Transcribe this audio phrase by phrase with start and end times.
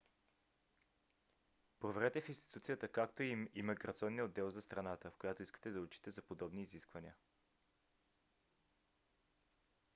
[1.79, 6.21] проверете в институцията както и имиграционния отдел за страната в която искате да учите за
[6.21, 7.13] подробни изисквания